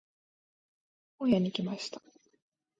[1.19, 2.01] 本屋に行きました。